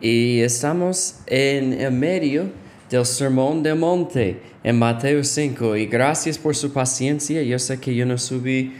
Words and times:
Y 0.00 0.40
estamos 0.40 1.16
en 1.26 1.74
el 1.74 1.92
medio 1.92 2.46
del 2.88 3.04
Sermón 3.04 3.62
del 3.62 3.76
Monte 3.76 4.40
en 4.64 4.78
Mateo 4.78 5.22
5. 5.22 5.76
Y 5.76 5.86
gracias 5.86 6.38
por 6.38 6.56
su 6.56 6.72
paciencia. 6.72 7.42
Yo 7.42 7.58
sé 7.58 7.78
que 7.78 7.94
yo 7.94 8.06
no 8.06 8.16
subí 8.16 8.72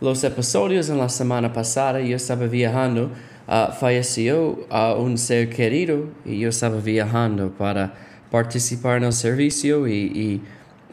los 0.00 0.22
episodios 0.24 0.90
en 0.90 0.98
la 0.98 1.08
semana 1.08 1.52
pasada. 1.54 2.00
Yo 2.00 2.16
estaba 2.16 2.46
viajando. 2.46 3.10
Uh, 3.46 3.72
falleció 3.72 4.58
uh, 4.70 5.00
un 5.00 5.16
ser 5.16 5.48
querido 5.48 6.04
y 6.26 6.38
yo 6.38 6.50
estaba 6.50 6.80
viajando 6.80 7.50
para 7.50 7.94
participar 8.30 8.98
en 8.98 9.04
el 9.04 9.14
servicio 9.14 9.88
y, 9.88 9.94
y, 9.94 10.42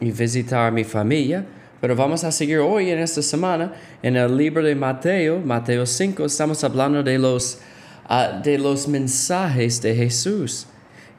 y 0.00 0.10
visitar 0.10 0.68
a 0.68 0.70
mi 0.70 0.84
familia. 0.84 1.44
Pero 1.82 1.94
vamos 1.94 2.24
a 2.24 2.32
seguir 2.32 2.60
hoy 2.60 2.88
en 2.88 2.98
esta 2.98 3.20
semana 3.20 3.74
en 4.02 4.16
el 4.16 4.34
libro 4.34 4.62
de 4.62 4.74
Mateo, 4.74 5.38
Mateo 5.38 5.84
5, 5.84 6.24
estamos 6.24 6.64
hablando 6.64 7.02
de 7.02 7.18
los, 7.18 7.58
de 8.42 8.58
los 8.58 8.88
mensajes 8.88 9.80
de 9.82 9.94
Jesús. 9.94 10.66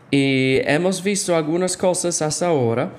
Y 0.09 0.59
hemos 0.63 1.03
visto 1.03 1.35
algunas 1.35 1.75
cosas 1.75 2.21
hasta 2.21 2.47
ahora. 2.47 2.93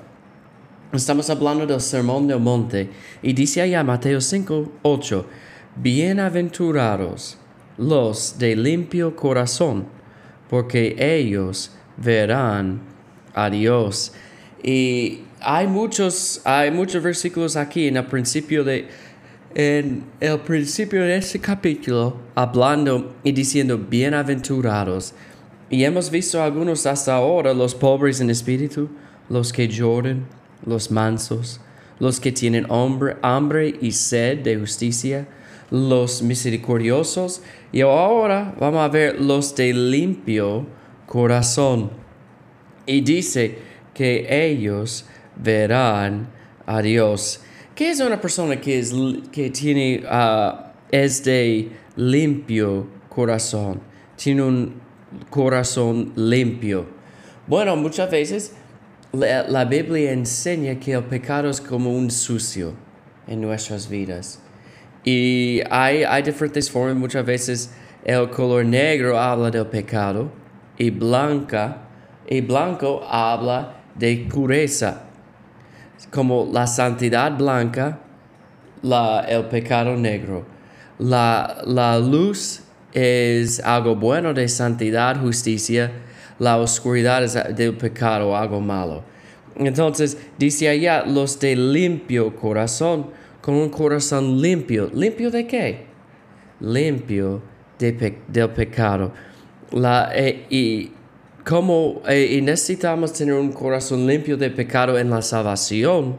Estamos 0.93 1.29
hablando 1.29 1.65
del 1.65 1.81
sermón 1.81 2.27
del 2.27 2.39
monte. 2.39 2.89
Y 3.21 3.33
dice 3.33 3.61
allá 3.61 3.83
Mateo 3.83 4.21
5, 4.21 4.71
8, 4.83 5.25
Bienaventurados 5.75 7.37
los 7.79 8.37
de 8.37 8.55
limpio 8.55 9.15
corazón, 9.15 9.87
porque 10.49 10.95
ellos 10.99 11.71
verán 11.97 12.81
a 13.33 13.49
Dios. 13.49 14.11
Y 14.61 15.21
hay 15.39 15.67
muchos, 15.67 16.41
hay 16.43 16.71
muchos 16.71 17.01
versículos 17.01 17.55
aquí 17.55 17.87
en 17.87 17.97
el 17.97 18.05
principio 18.05 18.63
de, 18.63 18.87
en 19.55 20.03
el 20.19 20.39
principio 20.39 21.01
de 21.01 21.17
este 21.17 21.39
capítulo, 21.39 22.17
hablando 22.35 23.15
y 23.23 23.31
diciendo 23.31 23.77
bienaventurados. 23.77 25.13
Y 25.69 25.83
hemos 25.83 26.09
visto 26.09 26.41
algunos 26.41 26.85
hasta 26.85 27.15
ahora, 27.15 27.53
los 27.53 27.75
pobres 27.75 28.21
en 28.21 28.29
espíritu, 28.29 28.89
los 29.29 29.53
que 29.53 29.67
lloran, 29.67 30.25
los 30.65 30.91
mansos, 30.91 31.59
los 31.99 32.19
que 32.19 32.31
tienen 32.31 32.65
hambre, 32.71 33.17
hambre 33.21 33.75
y 33.81 33.91
sed 33.91 34.39
de 34.39 34.57
justicia, 34.57 35.27
los 35.69 36.21
misericordiosos. 36.21 37.41
Y 37.71 37.81
ahora 37.81 38.55
vamos 38.59 38.81
a 38.81 38.87
ver 38.87 39.21
los 39.21 39.55
de 39.55 39.73
limpio 39.73 40.65
corazón. 41.05 41.91
Y 42.85 43.01
dice 43.01 43.59
que 43.93 44.25
ellos 44.29 45.05
verán 45.35 46.29
a 46.65 46.81
Dios. 46.81 47.41
¿Qué 47.79 47.91
es 47.91 48.01
una 48.01 48.19
persona 48.19 48.59
que, 48.59 48.77
es, 48.77 48.93
que 49.31 49.49
tiene, 49.51 50.03
uh, 50.03 50.51
es 50.91 51.23
de 51.23 51.71
limpio 51.95 52.85
corazón? 53.07 53.79
Tiene 54.17 54.41
un 54.41 54.73
corazón 55.29 56.11
limpio. 56.17 56.85
Bueno, 57.47 57.77
muchas 57.77 58.11
veces 58.11 58.51
la, 59.13 59.47
la, 59.47 59.63
Biblia 59.63 60.11
enseña 60.11 60.77
que 60.77 60.91
el 60.91 61.05
pecado 61.05 61.49
es 61.49 61.61
como 61.61 61.95
un 61.95 62.11
sucio 62.11 62.73
en 63.27 63.39
nuestras 63.39 63.87
vidas. 63.89 64.41
Y 65.05 65.61
hay, 65.71 66.03
hay 66.03 66.21
diferentes 66.21 66.69
formas. 66.69 66.97
Muchas 66.97 67.25
veces 67.25 67.73
el 68.03 68.29
color 68.29 68.65
negro 68.65 69.17
habla 69.17 69.49
del 69.49 69.67
pecado 69.67 70.29
y 70.77 70.89
blanca 70.89 71.87
y 72.27 72.41
blanco 72.41 73.01
habla 73.09 73.83
de 73.95 74.27
pureza 74.29 75.05
como 76.11 76.49
la 76.51 76.67
santidad 76.67 77.37
blanca, 77.37 77.99
la, 78.81 79.21
el 79.21 79.45
pecado 79.45 79.95
negro. 79.95 80.45
La, 80.97 81.61
la 81.65 81.97
luz 81.99 82.61
es 82.93 83.59
algo 83.59 83.95
bueno 83.95 84.33
de 84.33 84.47
santidad, 84.47 85.21
justicia, 85.21 85.91
la 86.39 86.57
oscuridad 86.57 87.23
es 87.23 87.37
del 87.55 87.75
pecado, 87.75 88.35
algo 88.35 88.61
malo. 88.61 89.03
Entonces, 89.55 90.17
dice 90.37 90.69
allá, 90.69 91.03
los 91.05 91.39
de 91.39 91.55
limpio 91.55 92.35
corazón, 92.35 93.07
con 93.41 93.55
un 93.55 93.69
corazón 93.69 94.41
limpio. 94.41 94.89
¿Limpio 94.93 95.29
de 95.29 95.45
qué? 95.45 95.85
Limpio 96.61 97.41
de 97.77 98.17
del 98.27 98.49
pecado. 98.51 99.11
La, 99.71 100.11
eh, 100.13 100.45
y 100.49 100.91
como 101.49 102.03
eh, 102.07 102.39
necesitamos 102.43 103.11
tener 103.11 103.33
un 103.33 103.51
corazón 103.51 104.05
limpio 104.05 104.37
de 104.37 104.51
pecado 104.51 104.99
en 104.99 105.09
la 105.09 105.23
salvación. 105.23 106.15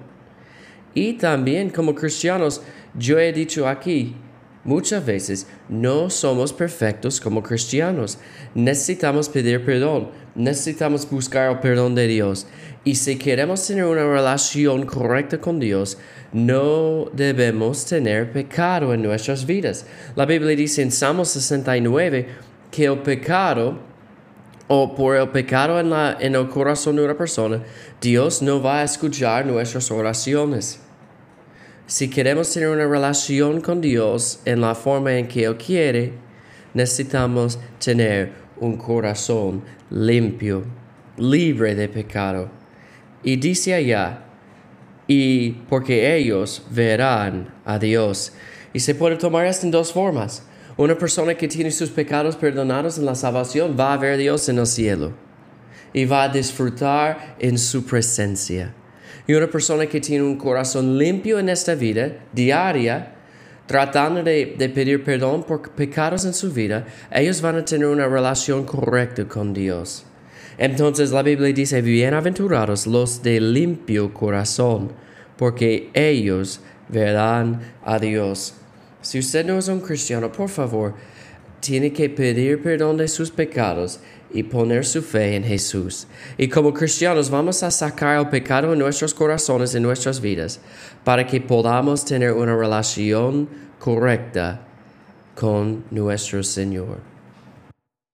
Y 0.92 1.12
también 1.12 1.70
como 1.70 1.94
cristianos, 1.94 2.62
yo 2.98 3.16
he 3.16 3.32
dicho 3.32 3.68
aquí, 3.68 4.16
muchas 4.64 5.06
veces 5.06 5.46
no 5.68 6.10
somos 6.10 6.52
perfectos 6.52 7.20
como 7.20 7.44
cristianos. 7.44 8.18
Necesitamos 8.56 9.28
pedir 9.28 9.64
perdón, 9.64 10.10
necesitamos 10.34 11.08
buscar 11.08 11.52
el 11.52 11.60
perdón 11.60 11.94
de 11.94 12.08
Dios. 12.08 12.48
Y 12.82 12.96
si 12.96 13.14
queremos 13.14 13.64
tener 13.64 13.84
una 13.84 14.02
relación 14.02 14.84
correcta 14.84 15.40
con 15.40 15.60
Dios, 15.60 15.96
no 16.32 17.04
debemos 17.12 17.86
tener 17.86 18.32
pecado 18.32 18.92
en 18.94 19.02
nuestras 19.02 19.46
vidas. 19.46 19.86
La 20.16 20.26
Biblia 20.26 20.56
dice 20.56 20.82
en 20.82 20.90
Salmo 20.90 21.24
69 21.24 22.26
que 22.72 22.86
el 22.86 22.98
pecado 22.98 23.89
o 24.72 24.94
por 24.94 25.16
el 25.16 25.28
pecado 25.30 25.80
en, 25.80 26.34
el 26.36 26.48
corazón 26.48 26.94
de 26.94 27.02
una 27.02 27.18
persona, 27.18 27.60
Dios 28.00 28.40
no 28.40 28.62
va 28.62 28.78
a 28.78 28.84
escuchar 28.84 29.44
nuestras 29.44 29.90
oraciones. 29.90 30.78
Si 31.88 32.08
queremos 32.08 32.52
tener 32.52 32.68
una 32.68 32.86
relación 32.86 33.60
con 33.62 33.80
Dios 33.80 34.38
en 34.44 34.60
la 34.60 34.76
forma 34.76 35.14
en 35.14 35.26
que 35.26 35.42
Él 35.42 35.56
quiere, 35.56 36.12
necesitamos 36.72 37.58
tener 37.84 38.32
un 38.60 38.76
corazón 38.76 39.64
limpio, 39.90 40.62
libre 41.16 41.74
de 41.74 41.88
pecado. 41.88 42.48
Y 43.24 43.38
dice 43.38 43.74
allá, 43.74 44.22
y 45.08 45.50
porque 45.68 46.14
ellos 46.14 46.64
verán 46.70 47.52
a 47.64 47.76
Dios. 47.80 48.34
Y 48.72 48.78
se 48.78 48.94
puede 48.94 49.16
tomar 49.16 49.46
esto 49.46 49.66
en 49.66 49.72
dos 49.72 49.92
formas. 49.92 50.44
Una 50.76 50.96
persona 50.96 51.34
que 51.34 51.48
tiene 51.48 51.70
sus 51.70 51.90
pecados 51.90 52.36
perdonados 52.36 52.98
en 52.98 53.04
la 53.04 53.14
salvación 53.14 53.76
va 53.78 53.92
a 53.92 53.96
ver 53.96 54.14
a 54.14 54.16
Dios 54.16 54.48
en 54.48 54.58
el 54.58 54.66
cielo 54.66 55.12
y 55.92 56.04
va 56.04 56.24
a 56.24 56.28
disfrutar 56.28 57.36
en 57.38 57.58
su 57.58 57.84
presencia. 57.84 58.72
Y 59.26 59.34
una 59.34 59.48
persona 59.48 59.86
que 59.86 60.00
tiene 60.00 60.24
un 60.24 60.36
corazón 60.36 60.96
limpio 60.98 61.38
en 61.38 61.48
esta 61.48 61.74
vida 61.74 62.12
diaria, 62.32 63.14
tratando 63.66 64.22
de, 64.22 64.54
de, 64.58 64.68
pedir 64.68 65.04
perdón 65.04 65.44
por 65.44 65.70
pecados 65.70 66.24
en 66.24 66.34
su 66.34 66.52
vida, 66.52 66.86
ellos 67.10 67.40
van 67.40 67.56
a 67.56 67.64
tener 67.64 67.86
una 67.86 68.08
relación 68.08 68.64
correcta 68.64 69.26
con 69.26 69.52
Dios. 69.52 70.04
Entonces 70.58 71.10
la 71.10 71.22
Biblia 71.22 71.52
dice, 71.52 71.80
bienaventurados 71.80 72.86
los 72.86 73.22
de 73.22 73.40
limpio 73.40 74.12
corazón, 74.12 74.92
porque 75.36 75.90
ellos 75.94 76.60
verán 76.88 77.60
a 77.84 77.98
Dios. 77.98 78.59
Si 79.02 79.18
usted 79.18 79.46
no 79.46 79.58
es 79.58 79.68
un 79.68 79.80
cristiano, 79.80 80.30
por 80.30 80.48
favor, 80.48 80.94
tiene 81.60 81.92
que 81.92 82.08
pedir 82.08 82.62
perdón 82.62 82.96
de 82.96 83.08
sus 83.08 83.30
pecados 83.30 84.00
y 84.32 84.42
poner 84.42 84.86
su 84.86 85.02
fe 85.02 85.36
en 85.36 85.44
Jesús. 85.44 86.06
Y 86.38 86.48
como 86.48 86.72
cristianos 86.72 87.30
vamos 87.30 87.62
a 87.62 87.70
sacar 87.70 88.18
el 88.18 88.28
pecado 88.28 88.72
en 88.72 88.78
nuestros 88.78 89.14
corazones, 89.14 89.74
en 89.74 89.82
nuestras 89.82 90.20
vidas, 90.20 90.60
para 91.04 91.26
que 91.26 91.40
podamos 91.40 92.04
tener 92.04 92.32
una 92.32 92.56
relación 92.56 93.48
correcta 93.78 94.62
con 95.34 95.84
nuestro 95.90 96.42
Señor. 96.42 97.09